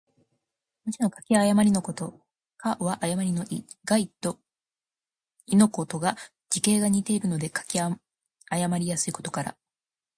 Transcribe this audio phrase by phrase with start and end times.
[0.85, 2.19] 文字の書き誤りのこと。
[2.57, 3.63] 「譌」は誤りの意。
[3.87, 4.39] 「亥」と
[5.45, 6.17] 「豕」とが、
[6.49, 7.79] 字形が似ているので書き
[8.49, 9.57] 誤りやすいことから。